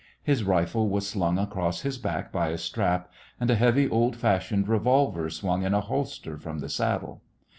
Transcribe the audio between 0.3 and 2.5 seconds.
rifle was slung across his back by